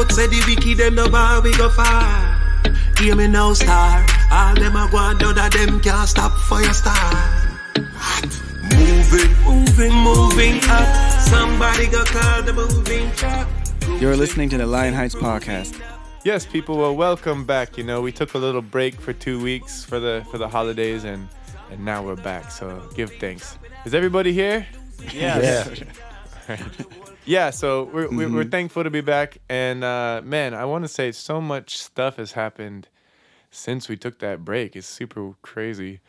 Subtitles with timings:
[0.00, 2.36] out, say the wicked them no bar, we go far.
[2.98, 4.04] Hear me now, star.
[4.30, 7.58] All them a go on, none of them can't stop for your star.
[8.76, 11.10] Moving, moving, moving up.
[11.20, 13.48] Somebody go call the moving truck.
[14.00, 15.80] You're listening to the Lion Heights podcast.
[16.24, 16.76] Yes, people.
[16.76, 17.78] Well, welcome back.
[17.78, 21.04] You know, we took a little break for two weeks for the for the holidays,
[21.04, 21.28] and
[21.70, 22.50] and now we're back.
[22.50, 23.58] So give thanks.
[23.86, 24.66] Is everybody here?
[25.12, 25.64] Yeah.
[27.24, 27.50] Yeah.
[27.50, 31.12] So we're we're, we're thankful to be back, and uh, man, I want to say
[31.12, 32.88] so much stuff has happened
[33.50, 34.76] since we took that break.
[34.76, 36.00] It's super crazy.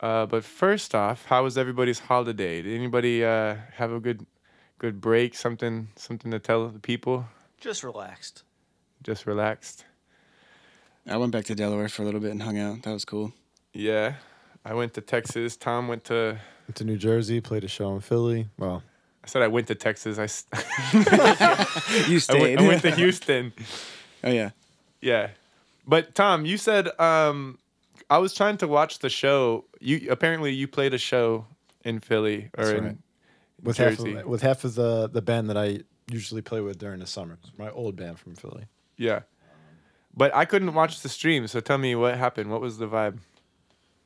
[0.00, 2.60] Uh, but first off, how was everybody's holiday?
[2.60, 4.26] Did anybody uh, have a good
[4.78, 5.34] good break?
[5.34, 7.26] Something something to tell the people?
[7.60, 8.42] Just relaxed.
[9.02, 9.84] Just relaxed.
[11.06, 12.82] I went back to Delaware for a little bit and hung out.
[12.82, 13.32] That was cool.
[13.72, 14.14] Yeah.
[14.64, 15.56] I went to Texas.
[15.56, 16.38] Tom went to.
[16.68, 18.48] Went to New Jersey, played a show in Philly.
[18.56, 18.84] Well,
[19.24, 20.18] I said I went to Texas.
[20.18, 20.24] I.
[20.24, 20.44] s-
[22.08, 22.40] You I stayed.
[22.40, 23.52] went, I went to Houston.
[24.24, 24.50] oh yeah.
[25.00, 25.30] Yeah.
[25.86, 27.58] But Tom, you said um,
[28.10, 29.64] I was trying to watch the show.
[29.80, 31.46] You apparently you played a show
[31.84, 32.96] in Philly or That's in right.
[33.62, 37.00] with half of, with half of the the band that I usually play with during
[37.00, 37.38] the summer.
[37.58, 38.64] My old band from Philly.
[38.96, 39.20] yeah.
[40.14, 42.50] But I couldn't watch the stream, so tell me what happened.
[42.50, 43.18] What was the vibe?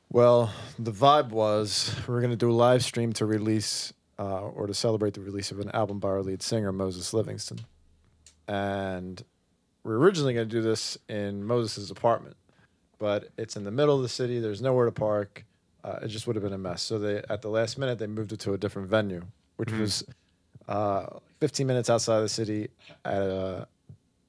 [0.09, 4.67] Well, the vibe was we're going to do a live stream to release uh, or
[4.67, 7.59] to celebrate the release of an album by our lead singer Moses Livingston,
[8.49, 9.23] and
[9.85, 12.37] we are originally going to do this in Moses's apartment,
[12.99, 14.41] but it's in the middle of the city.
[14.41, 15.45] There's nowhere to park.
[15.85, 16.83] Uh, it just would have been a mess.
[16.83, 19.23] So they at the last minute they moved it to a different venue,
[19.57, 19.81] which Mhm.
[19.81, 20.05] was
[20.69, 21.07] uh,
[21.41, 22.69] 15 minutes outside of the city
[23.05, 23.69] at a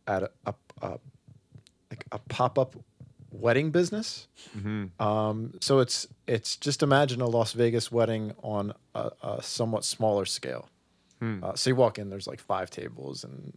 [0.07, 0.87] at a, a, a
[1.89, 2.75] like a pop up
[3.39, 4.27] wedding business.
[4.57, 5.01] Mm-hmm.
[5.01, 10.25] Um, so it's it's just imagine a Las Vegas wedding on a, a somewhat smaller
[10.25, 10.69] scale.
[11.19, 11.43] Hmm.
[11.43, 13.53] Uh, so you walk in, there's like five tables and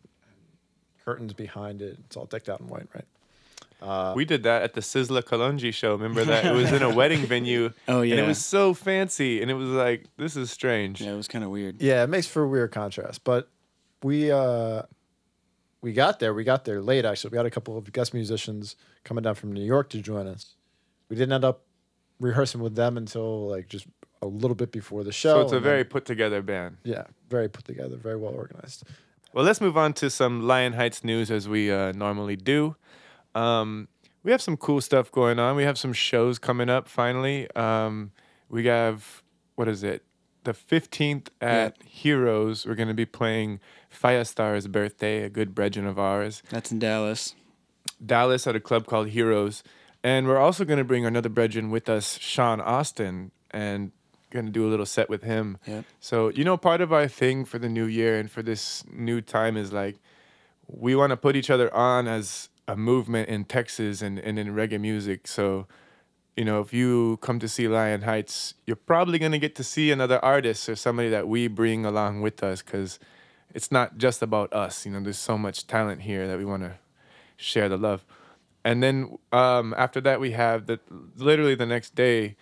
[1.04, 1.98] curtains behind it.
[2.06, 3.04] It's all decked out in white, right?
[3.82, 5.92] Uh, We did that at the Sizzla Kalonji show.
[5.92, 6.44] Remember that?
[6.44, 7.72] It was in a wedding venue.
[7.88, 8.14] Oh yeah.
[8.16, 9.42] And it was so fancy.
[9.42, 11.00] And it was like, this is strange.
[11.00, 11.80] yeah, it was kind of weird.
[11.82, 13.24] yeah, it makes for a weird contrast.
[13.24, 13.48] But
[14.02, 14.82] we uh,
[15.82, 16.34] we got there.
[16.34, 17.04] We got there late.
[17.04, 20.26] Actually, we had a couple of guest musicians coming down from New York to join
[20.26, 20.56] us.
[21.08, 21.62] We didn't end up
[22.18, 23.86] rehearsing with them until like just
[24.22, 25.34] a little bit before the show.
[25.36, 26.76] So it's a and then- very put together band.
[26.84, 28.84] yeah, very put together, very well organized.
[29.32, 32.74] Well, let's move on to some Lion Heights news as we uh, normally do.
[33.34, 33.86] Um,
[34.24, 35.54] we have some cool stuff going on.
[35.56, 37.48] We have some shows coming up finally.
[37.54, 38.10] Um,
[38.48, 39.22] we have,
[39.54, 40.02] what is it?
[40.44, 42.66] The 15th at Heroes.
[42.66, 43.60] We're going to be playing
[43.92, 46.42] Firestar's birthday, a good brethren of ours.
[46.50, 47.34] That's in Dallas.
[48.04, 49.62] Dallas at a club called Heroes.
[50.02, 53.92] And we're also going to bring another brethren with us, Sean Austin, and
[54.30, 55.58] going to do a little set with him.
[55.66, 55.84] Yep.
[55.98, 59.20] So, you know, part of our thing for the new year and for this new
[59.20, 59.98] time is like
[60.66, 64.54] we want to put each other on as a movement in Texas and, and in
[64.54, 65.26] reggae music.
[65.26, 65.66] So,
[66.40, 69.62] you know, if you come to see Lion Heights, you're probably going to get to
[69.62, 72.98] see another artist or somebody that we bring along with us because
[73.54, 74.86] it's not just about us.
[74.86, 76.72] You know, there's so much talent here that we want to
[77.36, 78.06] share the love.
[78.64, 80.80] And then um, after that, we have the
[81.18, 82.36] literally the next day,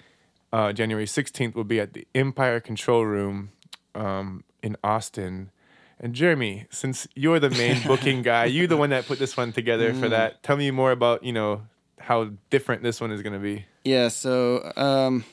[0.52, 3.50] uh, January 16th, will be at the Empire Control Room
[3.96, 5.50] um, in Austin.
[5.98, 9.50] And Jeremy, since you're the main booking guy, you're the one that put this one
[9.52, 10.10] together for Mm.
[10.10, 10.42] that.
[10.44, 11.62] Tell me more about you know
[12.08, 13.66] how different this one is going to be.
[13.84, 14.08] Yeah.
[14.08, 15.26] So um,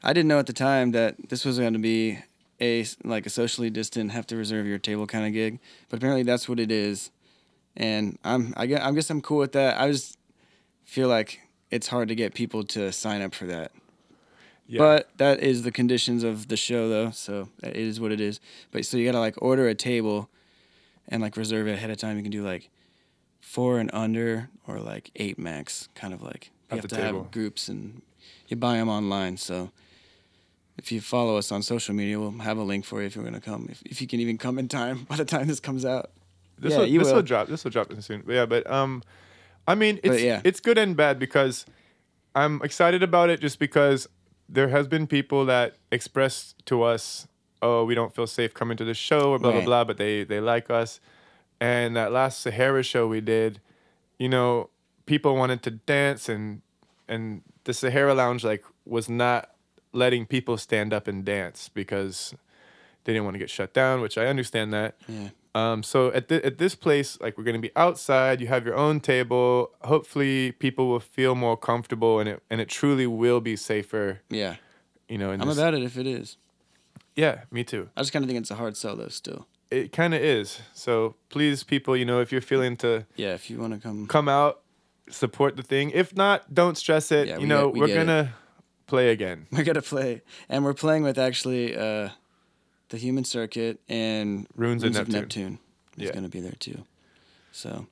[0.00, 2.20] I didn't know at the time that this was going to be
[2.60, 5.58] a like a socially distant, have to reserve your table kind of gig,
[5.88, 7.10] but apparently that's what it is,
[7.76, 9.80] and I'm I guess, I guess I'm cool with that.
[9.80, 10.16] I just
[10.84, 11.40] feel like
[11.72, 13.72] it's hard to get people to sign up for that.
[14.68, 14.78] Yeah.
[14.78, 17.10] But that is the conditions of the show, though.
[17.10, 18.38] So it is what it is.
[18.70, 20.30] But so you gotta like order a table,
[21.08, 22.16] and like reserve it ahead of time.
[22.16, 22.70] You can do like
[23.44, 25.88] four and under, or like eight max.
[25.94, 27.22] Kind of like you At have to table.
[27.24, 28.02] have groups, and
[28.48, 29.36] you buy them online.
[29.36, 29.70] So
[30.78, 33.24] if you follow us on social media, we'll have a link for you if you're
[33.24, 33.68] gonna come.
[33.70, 36.10] If, if you can even come in time by the time this comes out.
[36.58, 37.22] This Yeah, will, you this will will.
[37.22, 37.48] drop.
[37.48, 38.22] This will drop soon.
[38.26, 39.02] But yeah, but um,
[39.66, 40.40] I mean, it's yeah.
[40.44, 41.66] it's good and bad because
[42.34, 44.08] I'm excited about it just because
[44.48, 47.26] there has been people that expressed to us,
[47.62, 49.56] oh, we don't feel safe coming to the show or blah Right.
[49.64, 51.00] blah blah, but they they like us.
[51.60, 53.60] And that last Sahara show we did,
[54.18, 54.70] you know,
[55.06, 56.60] people wanted to dance and
[57.08, 59.50] and the Sahara Lounge like was not
[59.92, 62.34] letting people stand up and dance because
[63.04, 64.96] they didn't want to get shut down, which I understand that.
[65.08, 65.28] Yeah.
[65.54, 68.40] Um, so at thi- at this place, like we're gonna be outside.
[68.40, 69.70] You have your own table.
[69.82, 74.20] Hopefully, people will feel more comfortable, and it and it truly will be safer.
[74.28, 74.56] Yeah.
[75.08, 76.36] You know, in I'm this- about it if it is.
[77.14, 77.88] Yeah, me too.
[77.96, 79.06] I just kind of think it's a hard sell though.
[79.08, 79.46] Still.
[79.70, 80.60] It kind of is.
[80.74, 84.06] So please, people, you know, if you're feeling to Yeah, if you want to come,
[84.06, 84.60] come out,
[85.10, 85.90] support the thing.
[85.90, 87.28] If not, don't stress it.
[87.28, 88.34] Yeah, you know, get- we we're gonna
[88.86, 89.46] play again.
[89.52, 92.10] we're gonna play, and we're playing with actually uh,
[92.90, 95.58] the Human Circuit and Runes of Neptune.
[95.96, 96.12] is Yeah.
[96.12, 96.84] gonna be there too.
[97.52, 97.86] So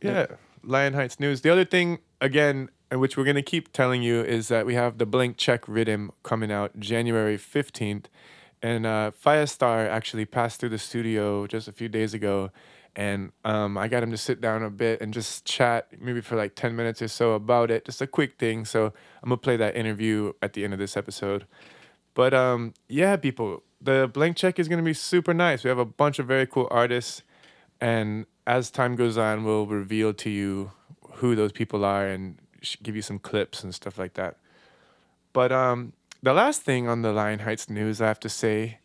[0.00, 0.26] Yeah.
[0.64, 1.40] Lion Heights News.
[1.42, 4.74] The other thing, again, and which we're going to keep telling you, is that we
[4.74, 8.04] have the Blank Check Rhythm coming out January 15th.
[8.62, 12.50] And uh, Firestar actually passed through the studio just a few days ago.
[12.94, 16.36] And um, I got him to sit down a bit and just chat, maybe for
[16.36, 17.86] like 10 minutes or so about it.
[17.86, 18.64] Just a quick thing.
[18.64, 18.92] So
[19.22, 21.46] I'm to play that interview at the end of this episode.
[22.14, 25.64] But um, yeah, people, the blank check is gonna be super nice.
[25.64, 27.22] We have a bunch of very cool artists,
[27.80, 30.72] and as time goes on, we'll reveal to you
[31.14, 32.38] who those people are and
[32.82, 34.36] give you some clips and stuff like that.
[35.32, 38.78] But um, the last thing on the Lion Heights news, I have to say,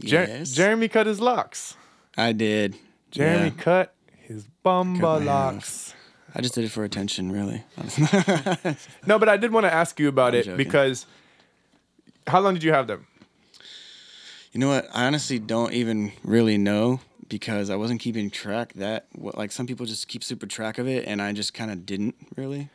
[0.00, 1.76] Jer- yes, Jeremy cut his locks.
[2.16, 2.76] I did.
[3.10, 3.62] Jeremy Yeah.
[3.62, 5.94] cut his bumba locks.
[6.34, 7.64] I just did it for attention, really.
[9.06, 10.56] No, but I did want to ask you about I'm it joking.
[10.58, 11.06] because
[12.26, 13.06] how long did you have them?
[14.52, 14.88] You know what?
[14.94, 19.66] I honestly don't even really know because I wasn't keeping track that what like some
[19.66, 22.68] people just keep super track of it and I just kind of didn't really.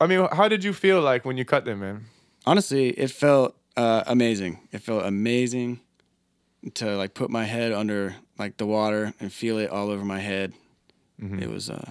[0.00, 2.04] I mean, how did you feel like when you cut them, man?
[2.48, 4.60] Honestly, it felt uh, amazing.
[4.72, 5.80] It felt amazing
[6.74, 10.20] to like put my head under like the water and feel it all over my
[10.20, 10.54] head.
[11.20, 11.90] It was uh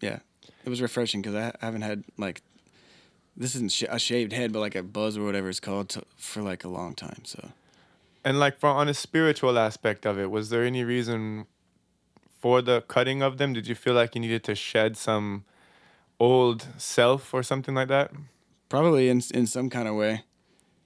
[0.00, 0.18] yeah.
[0.64, 2.42] It was refreshing cuz I ha- haven't had like
[3.36, 6.02] this isn't sh- a shaved head but like a buzz or whatever it's called to,
[6.16, 7.22] for like a long time.
[7.24, 7.40] So
[8.24, 11.46] And like for on a spiritual aspect of it, was there any reason
[12.40, 13.52] for the cutting of them?
[13.52, 15.44] Did you feel like you needed to shed some
[16.18, 18.10] old self or something like that?
[18.70, 20.24] Probably in in some kind of way.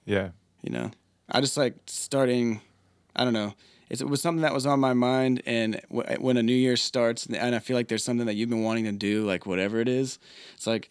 [0.05, 0.29] Yeah.
[0.61, 0.91] you know
[1.29, 2.61] i just like starting
[3.15, 3.53] i don't know
[3.89, 6.75] it's, it was something that was on my mind and w- when a new year
[6.77, 9.79] starts and i feel like there's something that you've been wanting to do like whatever
[9.79, 10.19] it is
[10.53, 10.89] it's like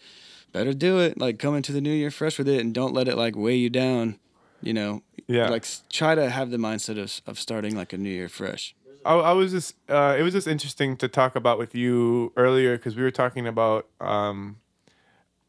[0.50, 3.06] better do it like come into the new year fresh with it and don't let
[3.06, 4.18] it like weigh you down
[4.62, 5.48] you know Yeah.
[5.48, 8.74] like try to have the mindset of, of starting like a new year fresh
[9.04, 12.76] I, I was just uh, it was just interesting to talk about with you earlier
[12.76, 14.56] because we were talking about um,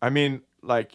[0.02, 0.94] I mean like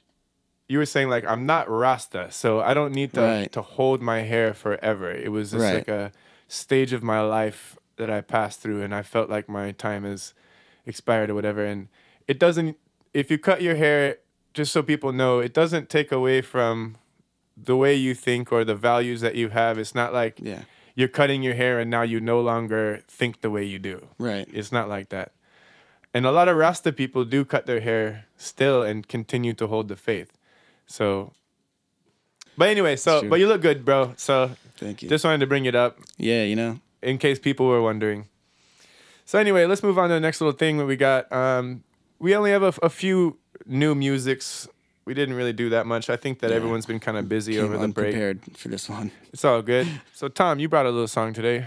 [0.70, 3.52] you were saying like I'm not Rasta, so I don't need to Right.
[3.52, 5.10] to hold my hair forever.
[5.10, 5.74] It was just Right.
[5.78, 6.12] like a
[6.46, 10.32] stage of my life that I passed through, and I felt like my time is
[10.86, 11.64] expired or whatever.
[11.64, 11.88] And
[12.28, 12.76] it doesn't.
[13.12, 14.18] If you cut your hair,
[14.54, 16.96] just so people know, it doesn't take away from
[17.56, 19.76] the way you think or the values that you have.
[19.78, 20.62] It's not like yeah
[20.96, 23.96] you're cutting your hair and now you no longer think the way you do.
[24.18, 25.32] right It's not like that.
[26.12, 29.88] And a lot of Rasta people do cut their hair still and continue to hold
[29.88, 30.30] the faith.
[30.90, 31.32] So,
[32.58, 34.12] but anyway, so, but you look good, bro.
[34.16, 37.66] So thank you just wanted to bring it up yeah you know in case people
[37.68, 38.26] were wondering.
[39.24, 41.30] So anyway, let's move on to the next little thing that we got.
[41.32, 41.84] Um,
[42.18, 44.66] we only have a, a few new musics.
[45.04, 46.10] We didn't really do that much.
[46.10, 46.56] I think that Yeah.
[46.56, 48.06] everyone's been kind of busy came over the break.
[48.08, 49.86] unprepared for this one It's all good.
[50.12, 51.66] So Tom, you brought a little song today.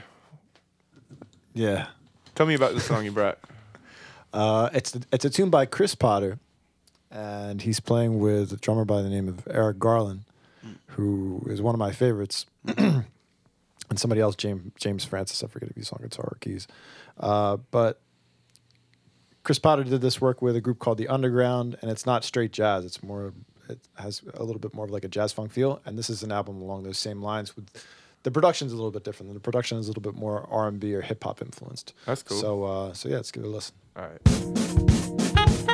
[1.53, 1.87] Yeah.
[2.35, 3.39] Tell me about the song you brought.
[4.33, 6.39] Uh, it's it's a tune by Chris Potter,
[7.13, 10.21] and he's playing with a drummer by the name of Eric Harland,
[10.87, 13.05] who is one of my favorites, and
[13.95, 15.43] somebody else, James James Francies.
[15.43, 16.67] I forget if he's on guitar or keys,
[17.19, 18.01] uh, but
[19.43, 22.51] Chris Potter did this work with a group called the Underground, and it's not straight
[22.51, 22.83] jazz.
[22.83, 23.33] It's more
[23.69, 26.23] it has a little bit more of like a jazz funk feel, and this is
[26.23, 27.69] an album along those same lines with.
[28.23, 29.33] The production's a little bit different.
[29.33, 31.93] The production is a little bit more R and B or hip hop influenced.
[32.05, 32.39] That's cool.
[32.39, 33.75] So, uh, so yeah, let's give it a listen.
[33.97, 35.72] All right.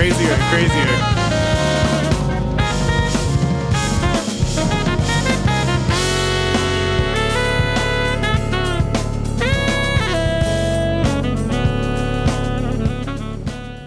[0.00, 2.00] Crazier and crazier.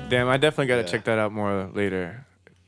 [0.09, 0.87] Damn, I definitely got to Yeah.
[0.87, 2.25] check that out more later.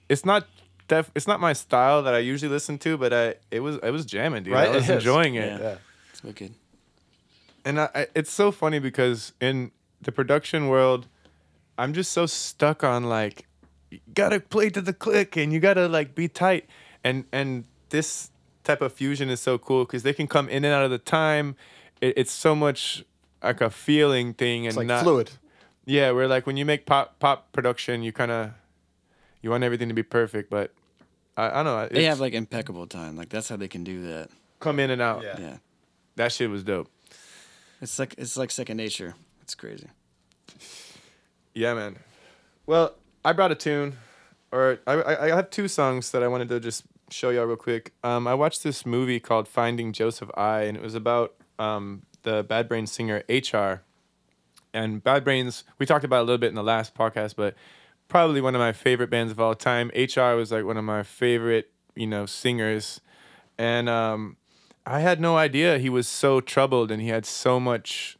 [0.10, 0.48] It's not
[0.88, 3.92] def- it's not my style that I usually listen to, but I it was it
[3.92, 4.54] was jamming, dude.
[4.54, 4.70] Right?
[4.70, 5.04] I was It is.
[5.04, 5.60] enjoying it.
[5.62, 5.76] Yeah.
[6.12, 6.56] It's wicked.
[7.64, 9.72] And I, I, it's so funny because in
[10.02, 11.08] the production world,
[11.78, 13.48] I'm just so stuck on like,
[13.92, 16.68] you gotta play to the click and you gotta like be tight.
[17.04, 18.32] And and this
[18.64, 20.98] type of fusion is so cool because they can come in and out of the
[20.98, 21.56] time.
[22.02, 23.04] It, it's so much
[23.44, 25.32] like a feeling thing and It's like not fluid.
[25.86, 26.12] yeah.
[26.12, 28.52] Where like when you make pop pop production, you kind of
[29.42, 30.74] you want everything to be perfect, but
[31.38, 31.88] I, I don't know.
[31.92, 33.16] They have like impeccable time.
[33.16, 34.30] Like that's how they can do that.
[34.60, 35.22] come in and out.
[35.24, 35.40] Yeah.
[35.40, 35.58] Yeah.
[36.16, 36.90] That shit was dope.
[37.82, 39.14] It's like it's like second nature.
[39.44, 39.90] It's crazy.
[41.56, 41.96] Yeah, man.
[42.66, 43.96] Well, I brought a tune,
[44.52, 47.94] or I, I have two songs that I wanted to just show y'all real quick.
[48.04, 52.44] Um, I watched this movie called Finding Joseph I, and it was about um the
[52.44, 53.84] Bad Brains singer HR.
[54.74, 57.56] And Bad Brains, we talked about a little bit in the last podcast, but
[58.10, 59.90] probably one of my favorite bands of all time.
[59.96, 63.00] HR was like one of my favorite, you know, singers,
[63.58, 64.36] and um,
[64.86, 68.18] I had no idea he was so troubled and he had so much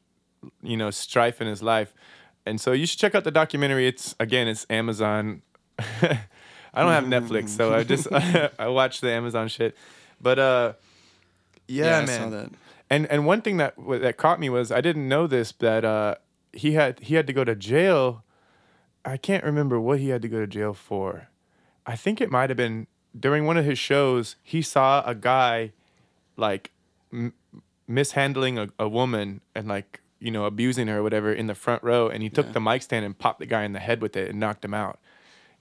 [0.62, 1.94] you know strife in his life
[2.46, 3.88] and so you should check out the documentary.
[3.88, 5.42] It's again it's amazon.
[5.80, 8.12] I don't have netflix so i just
[8.60, 9.76] i watch the amazon shit.
[10.22, 10.74] But uh
[11.68, 12.56] yeah, I man.
[12.90, 16.16] and and one thing that that caught me was i didn't know this that uh
[16.54, 18.24] he had he had to go to jail.
[19.04, 21.28] I can't remember what he had to go to jail for.
[21.86, 22.88] I think it might have been
[23.18, 25.72] during one of his shows he saw a guy
[26.36, 26.72] like
[27.14, 27.34] m-
[27.88, 31.82] mishandling a, a woman and like you know abusing her or whatever in the front
[31.84, 32.52] row and he took Yeah.
[32.58, 34.74] the mic stand and popped the guy in the head with it and knocked him
[34.74, 34.98] out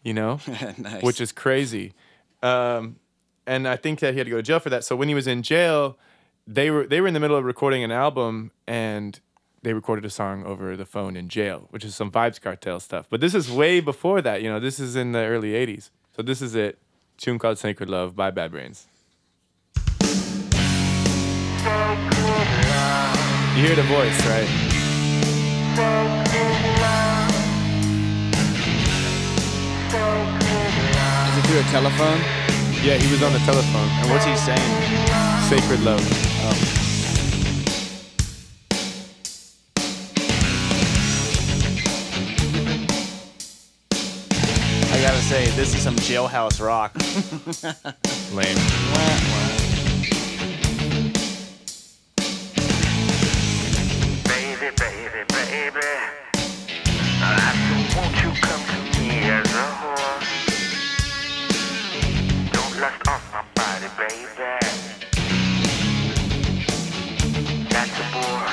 [0.02, 0.38] you know?
[0.78, 1.02] Nice.
[1.02, 1.86] which is crazy.
[2.42, 2.96] Um,
[3.46, 4.82] and i think that he had to go to jail for that.
[4.84, 5.98] So when he was in jail
[6.58, 9.18] they were they were in the middle of recording an album and
[9.62, 13.06] they recorded a song over the phone in jail which is some Vybz Kartel stuff.
[13.08, 16.22] But this is way before that you know this is in the early 80s so
[16.22, 16.78] this is it.
[17.16, 18.86] Tune called sacred love by bad brains
[23.56, 25.54] you hear the voice right
[30.04, 32.20] Is it through a telephone?
[32.84, 34.70] yeah he was on the telephone And what's he saying?
[35.48, 36.02] sacred love
[44.92, 46.94] I gotta say, this is some jailhouse rock.
[48.34, 48.56] lame
[54.64, 55.86] Baby, baby, baby.
[56.36, 60.32] I said, won't you come to me as a horse?
[62.50, 64.24] Don't lust off my body, baby.
[67.68, 68.48] That's a bore.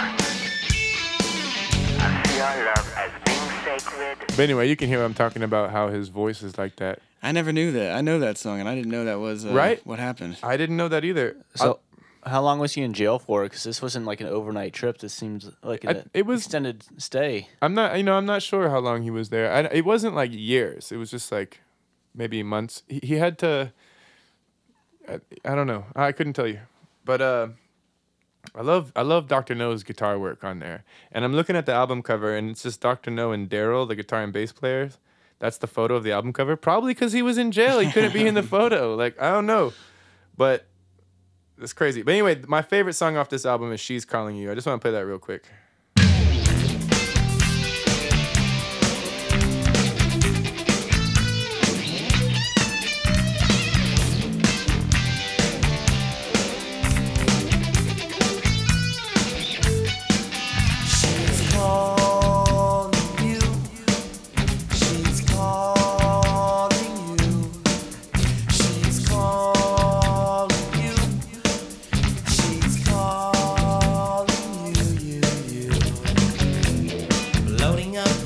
[2.03, 4.17] I see our love as being sacred.
[4.27, 7.31] but anyway you can hear i'm talking about how his voice is like that I
[7.33, 7.93] never knew that.
[7.95, 9.79] I know that song, and I didn't know that was uh, Right?
[9.85, 10.37] What happened?
[10.43, 11.79] i didn't know that either So,
[12.25, 13.43] how long was he in jail for?
[13.43, 14.99] Because this wasn't like an overnight trip.
[14.99, 17.47] This seems like I- an it was- extended stay.
[17.61, 19.51] I'm not, you know, I'm not sure how long he was there.
[19.51, 20.91] I, it wasn't like years.
[20.91, 21.61] It was just like
[22.13, 22.83] maybe months.
[22.87, 23.73] He, he had to.
[25.07, 25.85] I, I don't know.
[25.95, 26.59] I couldn't tell you,
[27.05, 27.47] but uh,
[28.53, 30.83] I love I love Doctor Know's guitar work on there.
[31.11, 33.95] And I'm looking at the album cover, and it's just Doctor Know and Darryl, the
[33.95, 34.97] guitar and bass players.
[35.39, 36.55] That's the photo of the album cover.
[36.55, 38.93] Probably because he was in jail, he couldn't be in the photo.
[38.95, 39.73] Like I don't know,
[40.37, 40.65] but
[41.61, 42.01] it's crazy.
[42.01, 44.81] But anyway, my favorite song off this album is "She's Calling You." I just want
[44.81, 45.45] to play that real quick.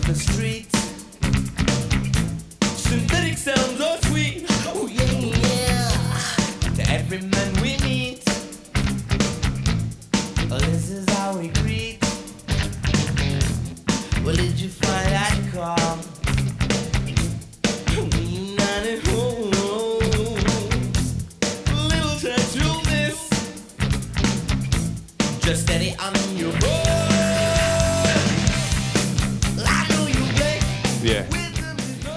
[0.05, 0.77] The streets.
[2.79, 4.45] Synthetic sounds are sweet.
[4.67, 5.89] Oh yeah, yeah.
[6.75, 8.23] To every man we meet.
[10.51, 11.97] Oh, this is how we greet.
[14.23, 16.14] Well, did you find that car?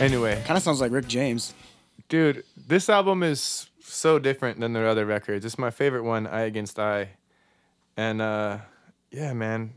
[0.00, 1.54] Anyway, Kind of sounds like Rick James.
[2.08, 5.44] dude, this album is so different than their other records.
[5.44, 7.10] It's my favorite one, I Against I.
[7.96, 8.58] And uh
[9.10, 9.72] yeah, man.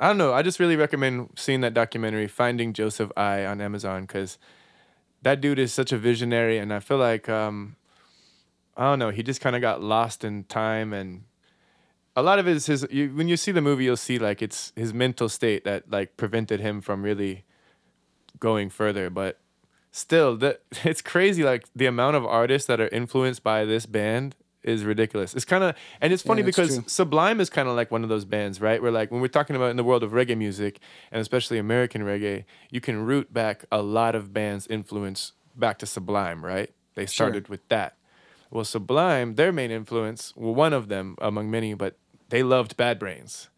[0.00, 0.32] I don't know.
[0.32, 4.38] I just really recommend seeing that documentary, Finding Joseph I on Amazon, because
[5.22, 7.76] that dude is such a visionary and I feel like um
[8.78, 11.24] I don't know, he just kind of got lost in time and
[12.14, 14.40] a lot of it is his you, when you see the movie you'll see like
[14.40, 17.44] it's his mental state that like prevented him from really
[18.40, 19.38] going further but
[19.96, 24.36] still that it's crazy like the amount of artists that are influenced by this band
[24.62, 25.32] is ridiculous.
[25.34, 26.84] It's kind of and it's funny that's because true.
[26.88, 28.82] sublime is kind of like one of those bands right?
[28.82, 32.02] Where like when we're talking about in the world of reggae music and especially american
[32.02, 36.72] reggae you can root back a lot of bands influence back to sublime right?
[36.94, 37.96] They started with that.
[38.50, 41.96] Well sublime their main influence well one of them among many but
[42.28, 43.48] they loved bad brains.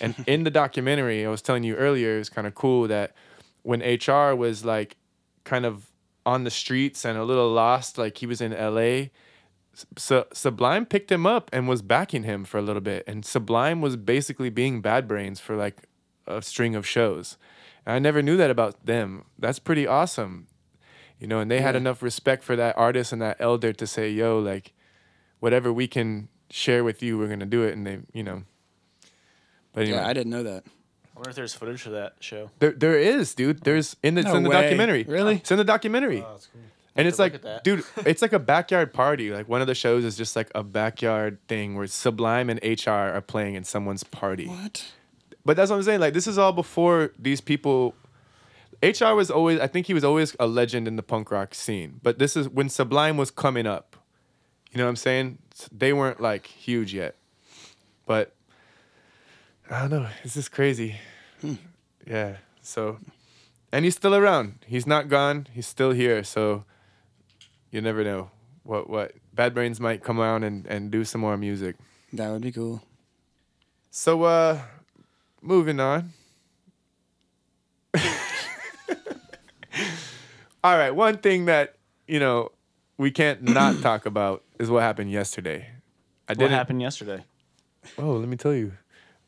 [0.00, 3.14] And in the documentary i was telling you earlier it was kind of cool that
[3.62, 4.96] when hr was like
[5.44, 5.87] kind of
[6.28, 9.08] on the streets and a little lost, like he was in LA.
[9.96, 13.80] So Sublime picked him up and was backing him for a little bit, and Sublime
[13.80, 15.84] was basically being Bad Brains for like
[16.26, 17.38] a string of shows.
[17.86, 19.24] And I never knew that about them.
[19.38, 20.48] That's pretty awesome,
[21.18, 21.40] you know.
[21.40, 24.74] And they had enough respect for that artist and that elder to say, "Yo, like,
[25.40, 28.42] whatever we can share with you, we're gonna do it." And they, you know.
[29.72, 30.64] But anyway, Yeah, I didn't know that.
[31.18, 32.48] I wonder if there's footage of that show.
[32.60, 33.64] there, there is, dude.
[33.64, 34.62] There's in the, it's No in the way.
[34.62, 35.02] documentary.
[35.02, 35.34] Really?
[35.36, 36.22] It's in the documentary.
[36.22, 36.38] Oh,
[36.94, 37.64] and it's look like, at that.
[37.64, 39.30] dude, it's like a backyard party.
[39.32, 42.90] Like one of the shows is just like a backyard thing where Sublime and HR
[42.90, 44.46] are playing in someone's party.
[44.46, 44.92] What?
[45.44, 45.98] But that's what I'm saying.
[45.98, 47.96] Like this is all before these people.
[48.80, 51.98] HR was always, I think he was always a legend in the punk rock scene.
[52.00, 53.96] But this is when Sublime was coming up.
[54.70, 55.38] You know what I'm saying?
[55.72, 57.16] They weren't like huge yet.
[58.06, 58.34] But
[59.70, 60.08] I don't know.
[60.24, 60.96] It's just crazy.
[62.06, 62.36] Yeah.
[62.62, 62.98] So,
[63.72, 64.64] and he's still around.
[64.66, 65.46] He's not gone.
[65.52, 66.24] He's still here.
[66.24, 66.64] So,
[67.70, 68.30] you never know
[68.62, 71.76] what what Bad Brains might come around and and do some more music.
[72.12, 72.82] That would be cool.
[73.90, 74.60] So, uh,
[75.42, 76.12] moving on.
[80.64, 81.76] All right, one thing that
[82.06, 82.52] you know
[82.96, 85.68] we can't not talk about is what happened yesterday.
[86.26, 86.52] I didn't.
[86.52, 87.24] happened yesterday?
[87.96, 88.72] Oh, let me tell you.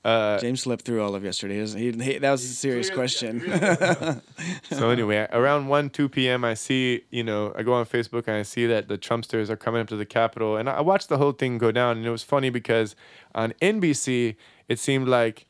[0.02, 1.64] Uh, James slept through all of yesterday.
[1.66, 3.40] He, he, that was a serious question.
[4.70, 8.36] so anyway, around one two p.m., I see you know I go on Facebook and
[8.36, 11.18] I see that the Trumpsters are coming up to the Capitol, and I watched the
[11.18, 12.96] whole thing go down, and it was funny because
[13.34, 14.36] on NBC
[14.68, 15.46] it seemed like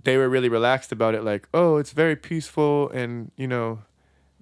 [0.00, 3.80] they were really relaxed about it, like oh it's very peaceful and you know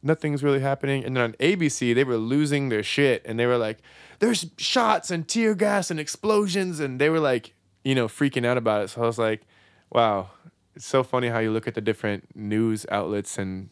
[0.03, 3.57] nothing's really happening, and then on ABC they were losing their shit, and they were
[3.57, 3.79] like
[4.19, 7.54] there's shots and tear gas and explosions, and they were like
[7.85, 8.89] you know freaking out about it.
[8.89, 9.43] So I was like,
[9.91, 10.31] wow,
[10.75, 13.71] it's so funny how you look at the different news outlets and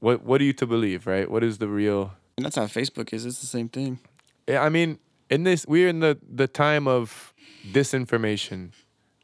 [0.00, 1.30] what what are you to believe, right?
[1.30, 2.12] What is the real?
[2.36, 3.26] and that's how Facebook is.
[3.26, 3.98] It's the same thing.
[4.46, 7.32] Yeah, I mean, in this, we're in the the time of
[7.72, 8.70] disinformation.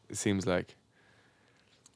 [0.09, 0.77] It seems like,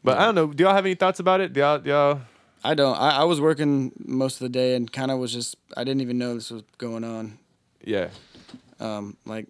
[0.02, 0.46] but I don't know.
[0.46, 1.52] Do y'all have any thoughts about it?
[1.52, 2.20] Do y'all, do y'all?
[2.64, 2.96] I don't.
[2.96, 5.56] I, I was working most of the day and kind of was just.
[5.76, 7.38] I didn't even know this was going on.
[7.84, 8.08] Yeah,
[8.80, 9.46] Um, like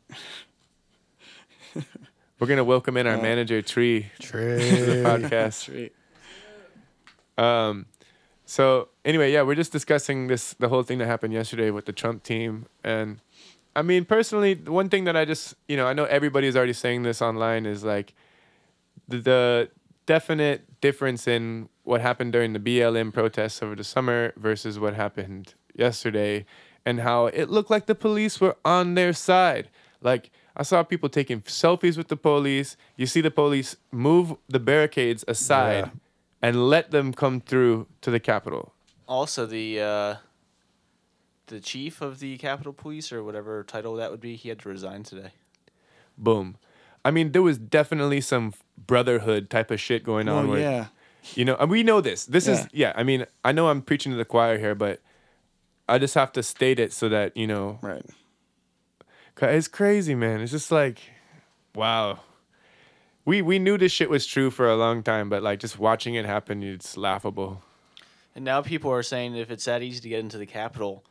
[2.39, 4.59] we're gonna welcome in our Uh, manager Tree Tree.
[4.59, 5.55] to the podcast.
[5.55, 5.93] straight.
[7.37, 7.87] Um,
[8.45, 11.93] so anyway, yeah, we're just discussing this the whole thing that happened yesterday with the
[11.93, 13.21] Trump team, and
[13.77, 16.73] I mean personally, the one thing that I just you know I know everybody's already
[16.73, 18.15] saying this online is like
[19.07, 19.71] the, the
[20.07, 25.55] definite difference in what happened during the BLM protests over the summer versus what happened
[25.75, 26.45] yesterday,
[26.85, 29.69] and how it looked like the police were on their side.
[30.01, 32.77] Like I saw people taking selfies with the police.
[32.97, 35.91] You see the police move the barricades aside Yeah.
[36.43, 38.73] and let them come through to the Capitol.
[39.07, 40.15] Also, the uh,
[41.47, 44.69] the chief of the Capitol Police or whatever title that would be, he had to
[44.69, 45.31] resign today.
[46.19, 46.57] Boom.
[47.05, 50.47] I mean, there was definitely some brotherhood type of shit going on.
[50.47, 50.87] Oh where, yeah.
[51.35, 52.27] You know, and we know this.
[52.27, 52.67] This is Yeah.
[52.73, 52.93] yeah.
[52.97, 55.01] I mean, I know I'm preaching to the choir here, but
[55.89, 58.05] I just have to state it so that you know, Right.
[59.39, 60.41] 'Cause it's crazy, man.
[60.41, 60.99] It's just like,
[61.75, 62.21] wow.
[63.25, 66.15] We we knew this shit was true for a long time, but like just watching
[66.15, 67.63] it happen, it's laughable.
[68.35, 71.05] And now people are saying if it's that easy to get into the Capitol,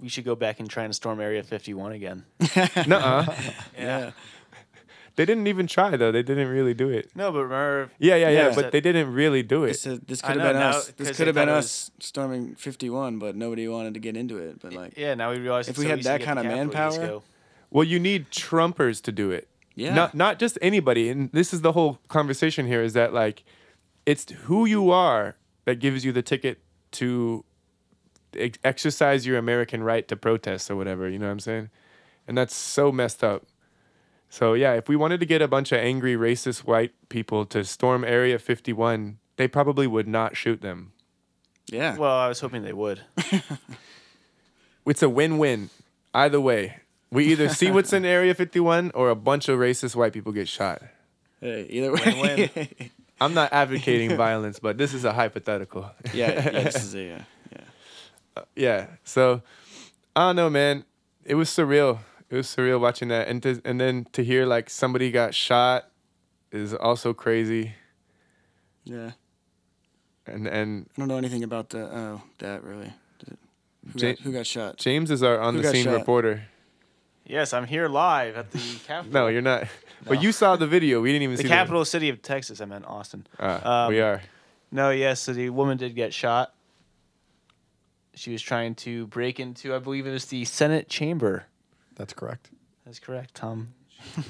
[0.00, 2.24] we should go back and try and storm Area 51 again.
[2.86, 3.26] Nuh-uh.
[3.78, 4.10] Yeah.
[5.14, 6.10] they didn't even try though.
[6.10, 7.10] They didn't really do it.
[7.14, 8.48] No, but remember, Yeah, yeah, yeah.
[8.48, 8.54] Yeah.
[8.56, 9.68] but they didn't really do it.
[9.68, 10.86] This, is- this could have been now- us.
[10.86, 14.60] 'cause This could have been us storming 51, but nobody wanted to get into it.
[14.60, 16.44] But like, yeah, now we realize If it's we so had easy that kind of
[16.46, 17.22] Capitol, you just manpower- go.
[17.72, 19.48] Well, you need Trumpers to do it.
[19.74, 19.94] Yeah.
[19.94, 21.08] Not not just anybody.
[21.08, 23.44] And this is the whole conversation here is that like
[24.04, 26.58] it's who you are that gives you the ticket
[26.92, 27.44] to
[28.36, 31.08] ex- exercise your American right to protest or whatever.
[31.08, 31.70] You know what I'm saying?
[32.28, 33.46] And that's so messed up.
[34.28, 37.64] So yeah, if we wanted to get a bunch of angry racist white people to
[37.64, 40.92] storm Area 51, they probably would not shoot them.
[41.66, 41.96] Yeah.
[41.96, 43.02] Well, I was hoping they would.
[44.86, 45.70] It's a win-win.
[46.14, 46.80] Either way,
[47.12, 50.48] we either see what's in Area 51 or a bunch of racist white people get
[50.48, 50.82] shot.
[51.40, 52.50] hey, either way.
[52.50, 52.90] Win-win.
[53.20, 55.88] I'm not advocating violence, but this is a hypothetical.
[56.12, 56.50] yeah, yeah.
[56.64, 57.22] This is a yeah.
[57.52, 58.42] yeah.
[58.56, 58.86] yeah.
[59.04, 59.42] So
[60.16, 60.84] I don't know, man.
[61.24, 62.00] It was surreal.
[62.30, 65.88] It was surreal watching that, and to, and then to hear like somebody got shot
[66.50, 67.74] is also crazy.
[68.84, 69.12] Yeah.
[70.26, 72.92] And and I don't know anything about the oh that really.
[73.92, 74.76] Who, Ja- got, who got shot?
[74.78, 75.94] James is our on who the scene shot?
[75.94, 76.44] reporter.
[77.26, 79.12] Yes, I'm here live at the Capitol.
[79.12, 79.66] No, you're not.
[80.04, 81.00] But you saw the video.
[81.00, 82.60] We didn't even see the see capital city of Texas.
[82.60, 83.26] I meant Austin.
[83.38, 84.22] The, ah, we Um, are.
[84.70, 86.54] No, yes, so the woman did get shot.
[88.14, 91.46] She was trying to break into, I believe it was the Senate chamber.
[91.94, 92.50] That's correct.
[92.84, 93.68] That's correct, Tom.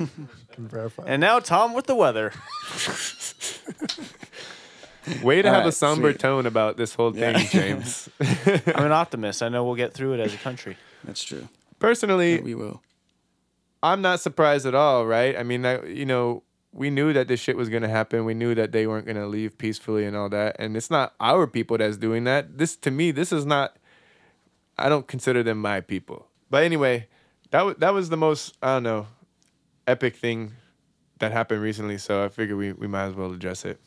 [0.52, 1.05] Can verify.
[1.07, 2.33] And now Tom with the weather.
[5.22, 6.20] Way to have a Alright, somber sweet.
[6.20, 7.44] tone about this whole thing, Yeah.
[7.48, 8.09] James.
[8.20, 9.42] I'm an optimist.
[9.42, 10.76] I know we'll get through it as a country.
[11.02, 11.48] That's true.
[11.83, 12.81] Personally, Yeah, we will.
[13.83, 15.37] I'm not surprised at all, right?
[15.37, 18.25] I mean, that, you know, we knew that this shit was gonna happen.
[18.25, 20.55] We knew that they weren't gonna leave peacefully and all that.
[20.61, 22.57] And it's not our people that's doing that.
[22.57, 23.77] This to me, this is not.
[24.79, 26.29] I don't consider them my people.
[26.51, 27.09] But anyway,
[27.51, 29.09] that was that was the most I don't know,
[29.88, 30.53] epic thing
[31.18, 31.99] that happened recently.
[31.99, 33.81] So I figured we we might as well address it.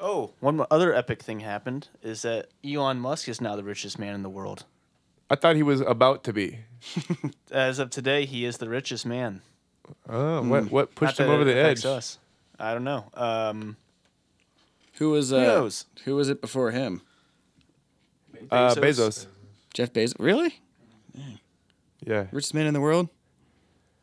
[0.00, 4.14] Oh, one other epic thing happened is that Elon Musk is now the richest man
[4.14, 4.64] in the world.
[5.30, 6.60] I thought he was about to be.
[7.50, 9.42] As of today, he is the richest man.
[10.08, 11.90] Oh, what what pushed Not him that over it the affects edge?
[11.90, 12.18] Us.
[12.58, 13.04] I don't know.
[13.14, 13.76] Um,
[14.94, 15.84] Who was uh, Who knows?
[16.04, 17.02] Who was it before him?
[18.50, 18.80] Uh, Bezos?
[18.80, 19.26] Bezos.
[19.74, 20.14] Jeff Bezos.
[20.18, 20.60] Really?
[22.04, 22.26] Yeah.
[22.32, 23.08] Richest man in the world?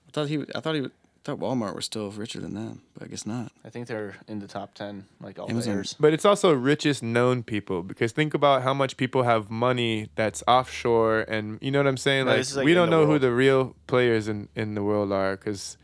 [0.07, 0.43] I thought he.
[0.53, 0.87] I thought he.
[1.25, 3.51] I thought Walmart was still richer than them, but I guess not.
[3.63, 5.73] I think they're in the top ten, like all Amazon.
[5.73, 5.95] theirs.
[5.99, 10.43] But it's also richest known people because think about how much people have money that's
[10.47, 12.27] offshore, and you know what I'm saying.
[12.27, 15.11] No, like, like, we don't the know who the real players in in the world
[15.11, 15.77] are because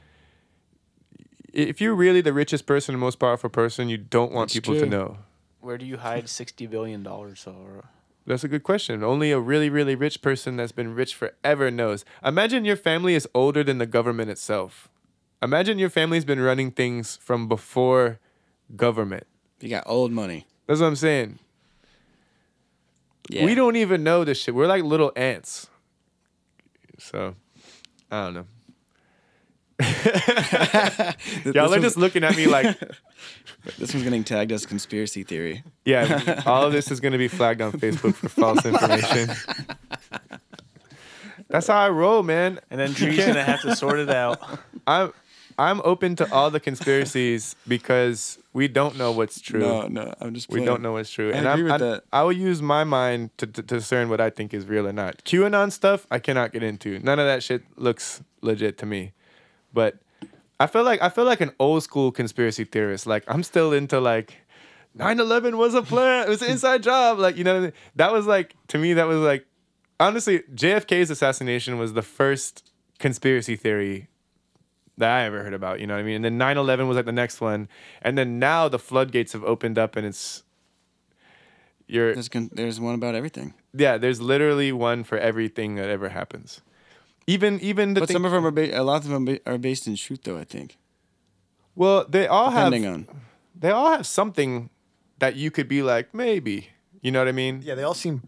[1.51, 4.79] if you're really the richest person, the most powerful person, you don't want That's people
[4.79, 5.17] to know.
[5.59, 7.47] Where do you hide sixty billion dollars?
[7.47, 7.85] Or
[8.27, 9.03] That's a good question.
[9.03, 12.05] Only a really, really rich person that's been rich forever knows.
[12.23, 14.87] Imagine your family is older than the government itself.
[15.41, 18.19] Imagine your family's been running things from before
[18.75, 19.25] government.
[19.59, 20.45] You got old money.
[20.67, 21.39] That's what I'm saying.
[23.29, 23.45] Yeah.
[23.45, 24.53] We don't even know this shit.
[24.53, 25.67] We're like little ants.
[26.99, 27.35] So,
[28.11, 28.45] I don't know.
[31.53, 32.79] Y'all are just looking at me like,
[33.79, 35.63] This one's getting tagged as conspiracy theory.
[35.85, 39.29] yeah, all of this is going to be flagged on Facebook for false information.
[41.49, 42.59] That's how I roll, man.
[42.69, 44.41] and then Tree's gonna have to sort it out.
[44.87, 45.11] I'm
[45.61, 49.59] I'm open to all the conspiracies because we don't know what's true.
[49.59, 50.49] No, no, I'm just.
[50.49, 52.03] We don't know what's true, I and agree I'm, with I, that.
[52.11, 55.23] I will use my mind to, to discern what I think is real or not.
[55.23, 56.99] QAnon stuff, I cannot get into.
[56.99, 59.13] None of that shit looks legit to me.
[59.71, 59.99] But
[60.59, 63.05] I feel like I feel like an old school conspiracy theorist.
[63.05, 64.37] Like I'm still into like
[64.97, 66.25] 9/11 was a plan.
[66.25, 67.19] It was an inside job.
[67.19, 67.73] Like you know, what I mean?
[67.97, 69.45] that was like to me that was like
[69.99, 74.07] honestly JFK's assassination was the first conspiracy theory
[75.01, 76.23] that I ever heard about, you know what I mean?
[76.23, 77.67] And then 9/11 was like the next one,
[78.01, 80.43] and then now the floodgates have opened up, and it's
[81.87, 83.97] you're There's, con- there's one about everything, yeah.
[83.97, 86.61] There's literally one for everything that ever happens.
[87.27, 88.51] Even even the but thing, some of them are.
[88.51, 90.37] Ba- a lot of them are based in truth, though.
[90.37, 90.77] I think.
[91.75, 93.07] well, they all have Depending on.
[93.59, 94.69] they all have something
[95.19, 96.69] that you could be like maybe,
[97.01, 97.61] you know what I mean?
[97.63, 98.23] Yeah, they all seem.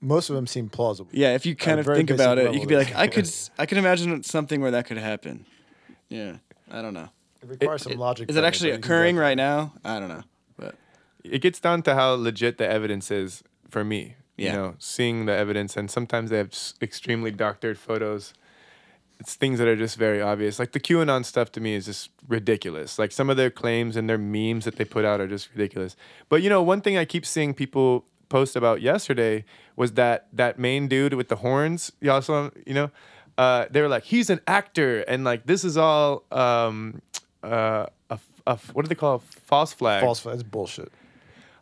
[0.00, 1.10] Most of them seem plausible.
[1.14, 3.24] Yeah, if you kind a of think about it, you could be like, I could,
[3.24, 5.46] s- I could imagine something where that could happen.
[6.14, 6.36] Yeah,
[6.70, 7.08] I don't know.
[7.42, 8.30] It requires some logic.
[8.30, 9.72] Is it actually but occurring right now?
[9.84, 10.22] I don't know,
[10.56, 10.76] but
[11.24, 14.14] It gets down to how legit the evidence is for me.
[14.36, 14.50] Yeah.
[14.50, 18.32] You know, seeing the evidence, and sometimes they have extremely doctored photos.
[19.18, 20.58] It's things that are just very obvious.
[20.58, 22.98] Like the QAnon stuff to me is just ridiculous.
[22.98, 25.96] Like some of their claims and their memes that they put out are just ridiculous.
[26.28, 29.44] But you know, one thing I keep seeing people post about yesterday
[29.76, 31.92] was that that main dude with the horns.
[32.00, 32.90] Y'all saw, him, you know,
[33.38, 37.00] uh, they were like, he's an actor, and like this is all um,
[37.42, 39.22] uh, a, a, what do they call it?
[39.22, 40.02] false flag?
[40.02, 40.34] False flag.
[40.34, 40.92] It's bullshit.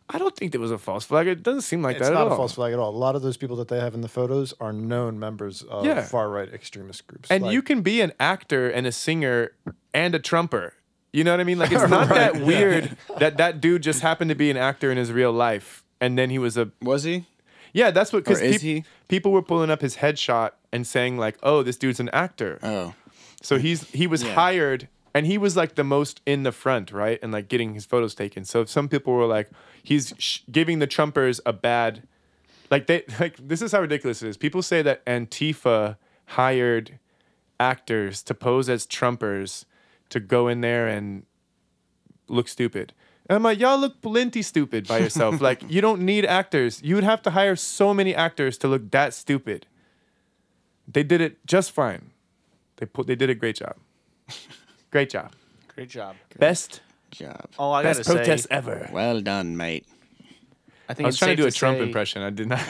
[0.09, 1.27] I don't think there was a false flag.
[1.27, 2.37] It doesn't seem like It's that not at a all.
[2.37, 2.89] false flag at all.
[2.89, 5.85] A lot of those people that they have in the photos are known members of
[5.85, 6.01] Yeah.
[6.03, 7.31] far right extremist groups.
[7.31, 9.53] And Like, you can be an actor and a singer
[9.93, 10.73] and a trumper.
[11.13, 11.57] You know what I mean?
[11.57, 14.97] Like it's not that weird that that dude just happened to be an actor in
[14.97, 17.25] his real life, and then he was a was he?
[17.71, 18.83] Yeah, that's what because Or is he?
[19.07, 22.93] people were pulling up his headshot and saying like, "Oh, this dude's an actor." Oh,
[23.41, 24.33] So he's he was Yeah.
[24.33, 27.19] hired and he was like the most in the front, right?
[27.21, 28.43] And like getting his photos taken.
[28.45, 29.49] So if some people were like,
[29.83, 32.07] he's sh- giving the Trumpers a bad,
[32.71, 34.37] like they like this is how ridiculous it is.
[34.37, 36.99] People say that Antifa hired
[37.59, 39.65] actors to pose as Trumpers
[40.09, 41.23] to go in there and
[42.27, 42.93] look stupid.
[43.29, 45.39] And I'm like, y'all look plenty stupid by yourself.
[45.49, 46.81] like you don't need actors.
[46.83, 49.67] You would have to hire so many actors to look that stupid.
[50.87, 52.11] They did it just fine.
[52.77, 53.75] They put they did a great job.
[54.91, 55.31] Great job.
[55.73, 56.15] Great job.
[56.37, 57.49] Best job.
[57.57, 58.89] Oh, I best gotta protest say, ever.
[58.91, 59.85] Well done, mate.
[60.89, 62.21] I think I was it's trying to do a Trump say- impression.
[62.21, 62.61] I did not.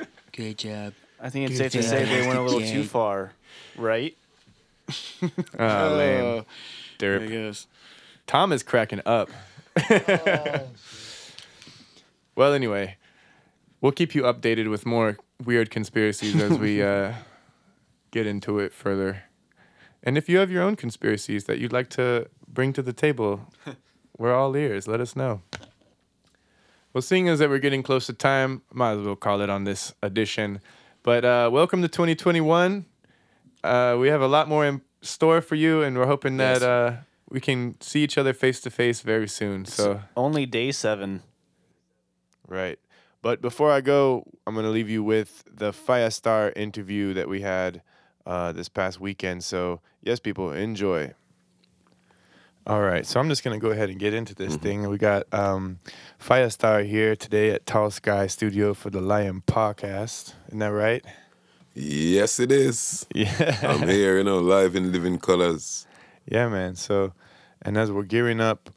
[0.32, 0.92] Good job.
[1.20, 3.32] I think it's Good safe to say they went a little too far,
[3.76, 4.16] right?
[5.58, 6.24] Ah, lame.
[6.24, 6.44] Oh,
[6.98, 7.24] there Derp.
[7.24, 7.66] it goes.
[8.26, 9.30] Tom is cracking up.
[12.36, 12.96] well, anyway,
[13.80, 17.12] we'll keep you updated with more weird conspiracies as we uh,
[18.14, 19.24] get into it further.
[20.04, 23.40] And if you have your own conspiracies that you'd like to bring to the table,
[24.18, 24.86] we're all ears.
[24.86, 25.42] Let us know.
[26.92, 29.64] Well, seeing as that we're getting close to time, might as well call it on
[29.64, 30.60] this edition.
[31.02, 32.84] But uh, welcome to 2021.
[33.64, 36.62] Uh, we have a lot more in store for you, and we're hoping that Yes.
[36.62, 36.96] uh,
[37.28, 39.64] we can see each other face to face very soon.
[39.64, 41.22] So, Only day seven.
[42.46, 42.78] right.
[43.22, 47.40] But before I go, I'm going to leave you with the Firestar interview that we
[47.40, 47.80] had
[48.26, 49.44] uh, this past weekend.
[49.44, 51.14] So, yes, people, enjoy.
[52.66, 54.88] All right, so I'm just gonna go ahead and get into this thing.
[54.88, 55.80] We got um,
[56.18, 60.32] Firestar here today at Tall Sky Studio for the Lion Podcast.
[60.48, 61.04] Isn't that right?
[61.74, 63.04] Yes, it is.
[63.14, 63.58] Yeah.
[63.62, 65.86] I'm here, you know, live in living colors.
[66.24, 66.74] Yeah, man.
[66.76, 67.12] So,
[67.60, 68.70] and as we're gearing up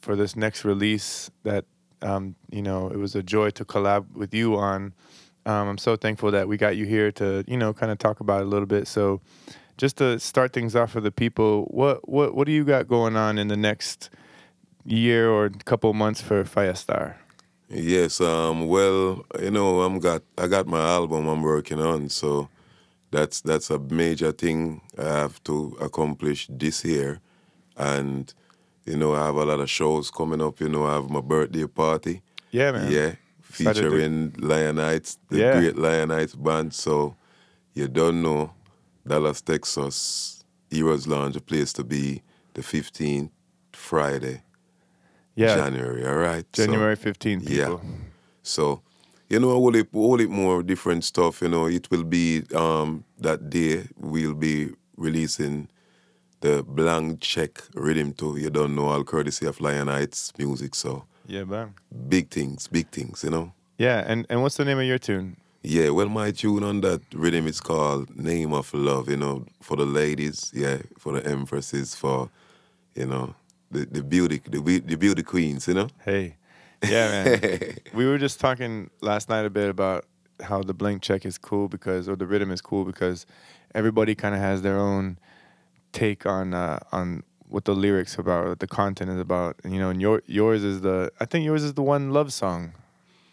[0.00, 1.64] for this next release, that
[2.00, 4.92] um, you know, it was a joy to collab with you on.
[5.44, 8.20] Um, I'm so thankful that we got you here to, you know, kind of talk
[8.20, 8.86] about it a little bit.
[8.86, 9.20] So,
[9.76, 13.16] just to start things off for the people, what what what do you got going
[13.16, 14.10] on in the next
[14.84, 17.14] year or couple months for Firestar?
[17.68, 22.48] Yes, um, well, you know, I'm got I got my album I'm working on, so
[23.10, 27.20] that's that's a major thing I have to accomplish this year.
[27.76, 28.32] And,
[28.84, 31.20] you know, I have a lot of shows coming up, you know, I have my
[31.20, 32.22] birthday party.
[32.50, 32.92] Yeah, man.
[32.92, 33.14] Yeah.
[33.52, 35.60] Featuring Lionites, the Yeah.
[35.60, 36.72] great Lionites band.
[36.74, 37.16] So
[37.74, 38.52] you don't know
[39.06, 42.22] Dallas, Texas, Heroes Lounge, a place to be
[42.54, 43.30] the 15th
[43.72, 44.42] Friday,
[45.34, 46.44] Yeah, January, all right?
[46.54, 47.76] So- January 15th, Yeah.
[48.42, 48.82] so,
[49.28, 53.04] you know, all it, all it more different stuff, you know, it will be um,
[53.18, 55.68] that day we'll be releasing
[56.40, 58.36] the blank check rhythm too.
[58.36, 60.74] You don't know, all courtesy of Lionites music.
[60.74, 61.74] So, Yeah, man.
[62.08, 63.52] big things, big things, you know.
[63.78, 65.36] Yeah, and and what's the name of your tune?
[65.64, 69.76] Yeah, well, my tune on that rhythm is called Name of Love, you know, for
[69.76, 72.30] the ladies, yeah, for the empresses, for,
[72.96, 73.36] you know,
[73.70, 75.88] the, the beauty, the, the beauty queens, you know.
[76.04, 76.36] Hey,
[76.82, 77.76] yeah, man.
[77.94, 80.04] we were just talking last night a bit about
[80.40, 83.24] how the blank check is cool because, or the rhythm is cool because
[83.72, 85.16] everybody kind of has their own
[85.92, 89.56] take on uh, on what the lyrics about, what the content is about.
[89.62, 92.32] And, you know, and your yours is the, I think yours is the one love
[92.32, 92.72] song.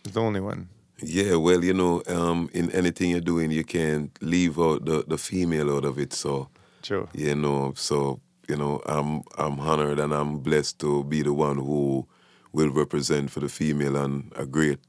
[0.04, 0.70] It's the only one.
[1.02, 5.18] Yeah, well, you know, um, in anything you're doing, you can't leave out the, the
[5.18, 6.12] female out of it.
[6.12, 6.50] So,
[6.82, 7.08] True.
[7.14, 11.58] you know, so you know, I'm I'm honored and I'm blessed to be the one
[11.58, 12.06] who
[12.52, 14.80] will represent for the female and a great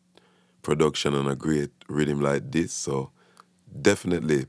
[0.62, 2.72] production and a great rhythm like this.
[2.72, 3.10] So,
[3.80, 4.46] definitely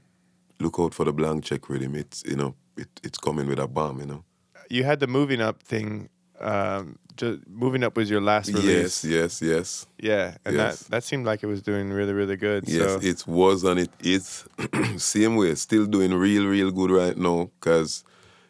[0.59, 1.95] look out for the blank check rhythm.
[1.95, 3.99] It's you know, it, it's coming with a bomb.
[3.99, 4.23] You know.
[4.71, 6.09] You had the moving up thing.
[6.39, 9.03] Um, just moving up was your last release.
[9.03, 9.85] Yes, yes, yes.
[9.99, 10.79] Yeah, and Yes.
[10.79, 12.63] that that seemed like it was doing really really good.
[12.67, 14.45] Yes, so it was and it is
[14.97, 15.53] same way.
[15.55, 17.51] Still doing real, real good right now.
[17.59, 18.03] Cause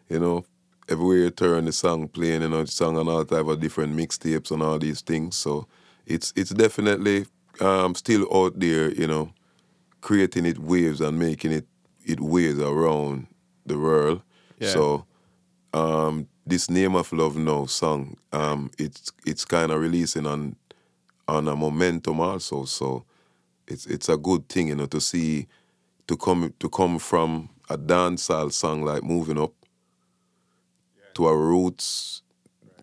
[0.10, 0.46] you know,
[0.88, 3.96] everywhere you turn, the song playing, you know, the song on all type of different
[3.96, 5.36] mixtapes and all these things.
[5.36, 5.68] So
[6.06, 7.26] it's it's definitely
[7.60, 8.92] um, still out there.
[8.94, 9.34] You know,
[10.02, 11.66] creating it waves and making it
[12.06, 13.28] it waves around
[13.66, 14.22] the world.
[14.60, 14.70] Yeah.
[14.70, 15.06] So
[15.74, 20.56] um, this name of love now song, um, it's it's kind of releasing on
[21.28, 22.66] on a momentum also.
[22.66, 23.06] So
[23.68, 25.48] it's it's a good thing, you know, to see
[26.08, 29.54] to come to come from a dancehall song like moving up
[31.14, 32.22] to a roots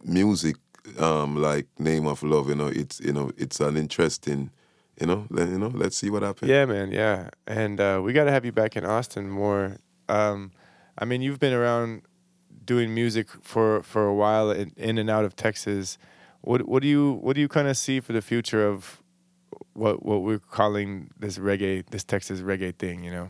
[0.04, 0.56] music
[0.98, 2.48] um, like name of love.
[2.48, 4.50] You know, it's you know it's an interesting.
[5.00, 5.70] You know, let, you know.
[5.72, 6.50] Let's see what happens.
[6.50, 6.90] Yeah, man.
[6.90, 9.76] Yeah, and uh, we got to have you back in Austin more.
[10.08, 10.50] Um,
[10.98, 12.02] I mean, you've been around
[12.68, 15.98] doing music for for a while in, in and out of Texas.
[16.42, 19.02] What what do you what do you kind of see for the future of
[19.72, 23.28] what what we're calling this reggae, this Texas reggae thing, you know,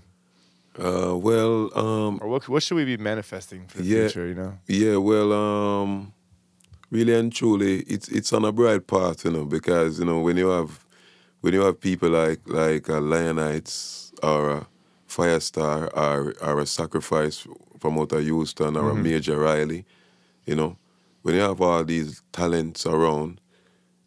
[0.79, 4.09] Uh, well, um, or what what should we be manifesting for the Yeah.
[4.09, 4.53] future, you know?
[4.66, 6.12] Yeah, well, um,
[6.90, 10.37] really and truly, it's it's on a bright path, you know, because you know when
[10.37, 10.70] you have
[11.42, 14.66] when you have people like like uh, Lionites or a
[15.09, 17.46] Firestar or or a Sacrifice
[17.79, 19.85] from out of Houston or a Major Riley,
[20.47, 20.77] you know,
[21.23, 23.41] when you have all these talents around,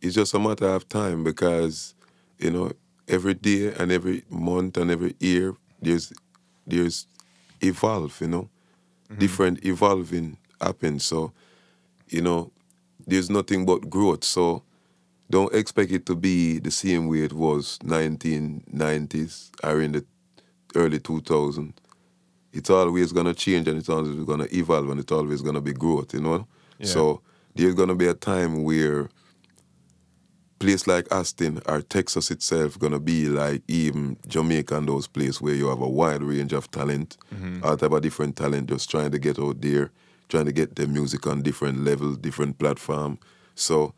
[0.02, 1.94] it's just a matter of time because
[2.40, 2.72] you know
[3.08, 6.12] every day and every month and every year there's
[6.66, 7.06] there's
[7.62, 8.50] evolve, you know
[9.12, 9.20] mm-hmm.
[9.20, 11.06] different evolving happens.
[11.06, 11.34] So,
[12.08, 12.52] you know,
[13.06, 14.24] there's nothing but growth.
[14.24, 14.64] So
[15.30, 20.06] don't expect it to be the same way it was 1990s or in the
[20.76, 21.74] early 2000s.
[22.54, 26.14] It's always gonna change and it's always gonna evolve and it's always gonna be growth,
[26.14, 26.48] you know.
[26.80, 26.88] Yeah.
[26.88, 27.22] So
[27.56, 29.10] there's gonna be a time where
[30.60, 35.56] place like Austin or Texas itself gonna be like even Jamaica and those places where
[35.56, 37.18] you have a wide range of talent,
[37.64, 39.92] all type of different talent, just trying to get out there,
[40.30, 43.18] trying to get their music on different levels, different platform.
[43.56, 43.94] So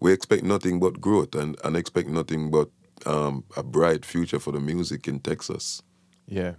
[0.00, 2.68] we expect nothing but growth and, and expect nothing but
[3.06, 5.82] um, a bright future for the music in Texas.
[6.26, 6.52] Yeah,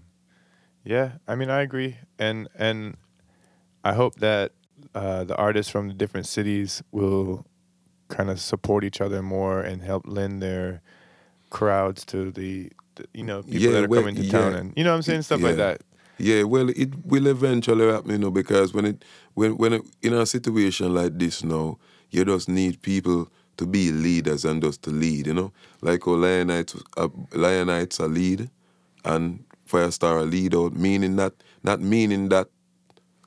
[0.84, 1.14] yeah.
[1.28, 2.98] I mean, I agree, and and
[3.84, 4.52] I hope that
[4.96, 7.46] uh, the artists from the different cities will
[8.10, 10.82] kind of support each other more and help lend their
[11.50, 14.74] crowds to the, the you know people Yeah, that are well, coming to town, and
[14.76, 15.82] you know what I'm saying stuff like that.
[16.20, 20.14] Yeah, well, it will eventually happen, you know, because when it when when it, in
[20.14, 21.80] a situation like this now,
[22.12, 26.12] you just need people to be leaders and just to lead, you know, like how
[26.12, 28.50] Lionites, uh, Lionites are lead,
[29.06, 32.48] and Firestar are lead out, meaning that not meaning that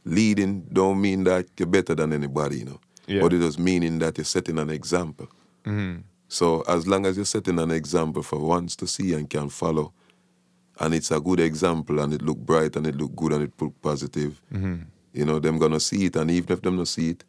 [0.05, 3.20] leading don't mean that you're better than anybody, you know, Yeah.
[3.22, 5.29] but it does meaning that you're setting an example.
[5.64, 6.01] Mm-hmm.
[6.29, 9.92] So as long as you're setting an example for ones to see and can follow,
[10.79, 13.53] and it's a good example and it look bright and it look good and it
[13.61, 14.83] look positive, Mm-hmm.
[15.14, 17.25] you know, them gonna see it and even if them not see it,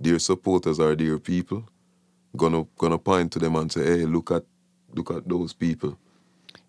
[0.00, 1.68] their supporters are their people,
[2.36, 4.44] gonna gonna point to them and say, hey, look at
[4.94, 5.96] look at those people.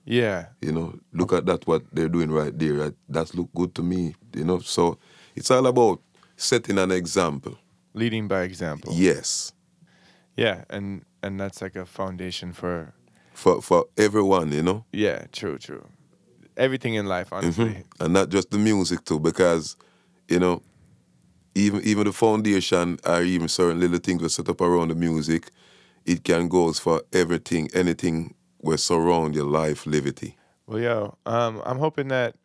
[0.05, 2.73] Yeah, You know, look at that what they're doing right there.
[2.77, 4.15] That That's look good to me.
[4.35, 4.97] You know, so
[5.35, 6.01] it's all about
[6.35, 7.57] setting an example.
[7.93, 8.93] leading by example.
[8.95, 9.53] Yes.
[10.37, 12.93] yeah, and and that's like a foundation for
[13.33, 14.85] For for everyone, you know.
[14.91, 15.85] yeah, true, true.
[16.57, 17.65] Everything in life, honestly.
[17.65, 17.83] Mhm.
[17.99, 19.75] and not just the music too, because
[20.27, 20.61] you know,
[21.55, 25.51] even even the foundation or even certain little things we set up around the music,
[26.05, 30.37] it can goes for everything, anything will surround your life, liberty.
[30.67, 32.35] Well, yo, um, I'm hoping that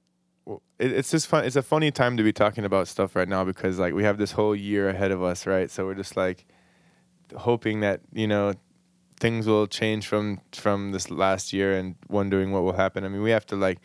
[0.79, 1.44] it, it's just fun.
[1.44, 4.18] It's a funny time to be talking about stuff right now because like we have
[4.18, 5.70] this whole year ahead of us, right?
[5.70, 6.44] So we're just like
[7.37, 8.55] hoping that you know
[9.20, 13.05] things will change from from this last year and wondering what will happen.
[13.05, 13.79] I mean, we have to like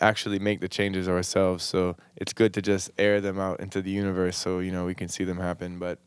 [0.00, 1.64] actually make the changes ourselves.
[1.64, 4.94] So it's good to just air them out into the universe so you know we
[4.94, 5.78] can see them happen.
[5.78, 5.98] But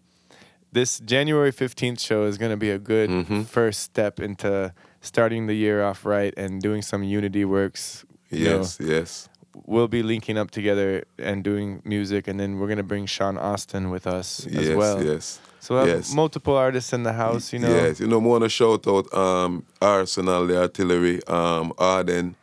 [0.72, 3.46] this January 15th show is going to be a good Mhm.
[3.46, 8.06] first step into starting the year off right and doing some unity works.
[8.30, 8.58] you know.
[8.58, 9.30] Yes, yes.
[9.66, 13.38] we'll be linking up together and doing music, and then we're going to bring Sean
[13.38, 15.04] Austin with us as well.
[15.04, 15.40] yes.
[15.62, 16.14] So we'll have yes.
[16.14, 17.70] multiple artists in the house, you know.
[17.70, 22.36] Yes, you know, want to shout out um, Arsenal, the artillery, um, Arden,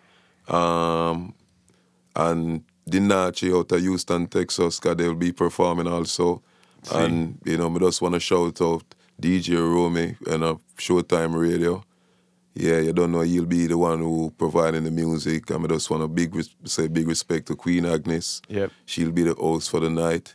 [0.49, 1.35] um,
[2.15, 6.43] and Dinachi out of Houston, Texas, because they'll be performing also.
[6.93, 8.85] And, you know, I just want to shout out
[9.21, 11.83] DJ Romy and uh, Showtime Radio.
[12.59, 15.51] Yeah, you don't know, you'll be the one who providing the music.
[15.51, 16.35] I just want to big
[16.65, 18.41] say big respect to Queen Agnes.
[18.49, 18.71] Yep.
[18.87, 20.35] She'll be the host for the night.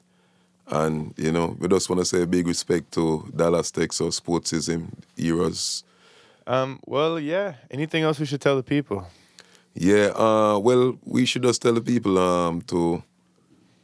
[0.68, 5.84] And, you know, we just want to say big respect to Dallas, Texas, Sportsism, Heroes.
[6.46, 7.56] Um, well, yeah.
[7.72, 9.08] Anything else we should tell the people?
[9.74, 13.02] Yeah, uh, well, we should just tell the people um, to,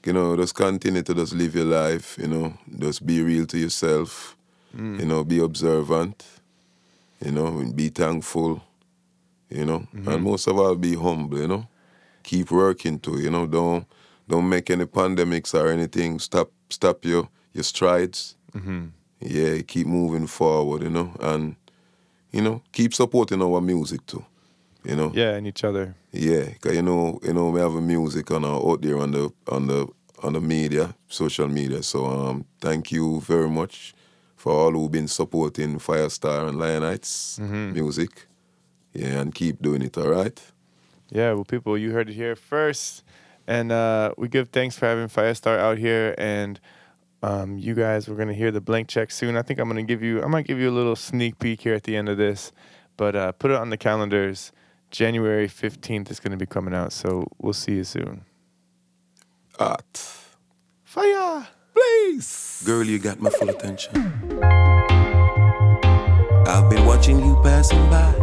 [0.06, 3.58] you know, just continue to just live your life, you know, just be real to
[3.58, 4.38] yourself,
[4.74, 6.24] you know, be observant,
[7.24, 8.64] you know, and be thankful,
[9.50, 11.68] you know, and most of all, be humble, you know.
[12.24, 13.86] Keep working too, you know, don't
[14.28, 18.36] don't make any pandemics or anything stop stop your your strides.
[18.54, 18.88] Mm-hmm.
[19.22, 21.56] Yeah, keep moving forward, you know, and
[22.32, 24.26] you know, keep supporting our music too.
[24.84, 25.12] You know.
[25.14, 25.96] Yeah, and each other.
[26.12, 29.12] Yeah, cause you know, you know, we have a music on our out there on
[29.12, 29.88] the on the
[30.24, 31.82] on the media, social media.
[31.84, 33.94] So um, thank you very much
[34.48, 37.74] for all who've been supporting Firestar and Lionites Mhm.
[37.74, 38.28] music.
[38.94, 39.98] Yeah, and keep doing it.
[39.98, 40.40] All right.
[41.10, 43.04] Yeah, well, people, you heard it here first.
[43.46, 46.16] And uh, we give thanks for having Firestar out here.
[46.18, 46.60] And
[47.22, 49.36] um, you guys, we're going to hear the blank check soon.
[49.36, 51.62] I think I'm going to give you, I might give you a little sneak peek
[51.62, 52.54] here at the end of this.
[52.96, 54.54] But uh, put it on the calendars.
[54.92, 58.24] January 15th is going to be coming out, so we'll see you soon.
[59.60, 59.96] Art.
[60.86, 61.48] Fire!
[61.78, 62.62] Please.
[62.66, 63.94] Girl, you got my full attention.
[66.48, 68.14] I've been watching you passing by.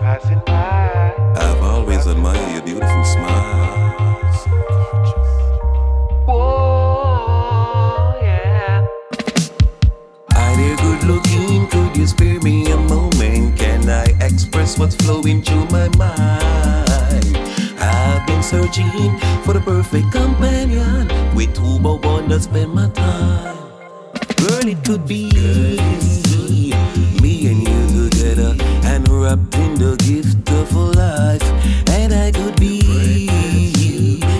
[0.00, 1.14] Passing by.
[1.36, 4.32] I've always admired your beautiful smile.
[4.32, 4.50] So.
[6.26, 8.84] Whoa, yeah.
[10.32, 11.68] Hi there, good looking.
[11.68, 13.56] Could you spare me a moment?
[13.60, 17.45] Can I express what's flowing through my mind?
[18.26, 23.56] Been searching for the perfect companion with whom I wanna spend my time.
[24.36, 25.30] Girl, it could be
[27.22, 28.54] me and you together
[28.84, 31.42] and wrapped in the gift of life.
[31.90, 32.80] And I could be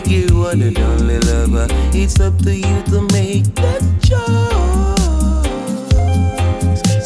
[0.06, 1.66] your one and only lover.
[1.92, 4.96] It's up to you to make that choice.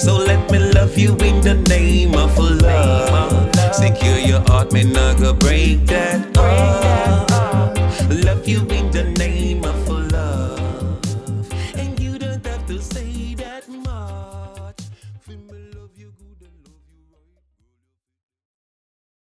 [0.03, 3.60] So let me love you in the name of love.
[3.81, 7.79] Secure your heart, me not break that heart.
[8.11, 9.40] Love you in the name.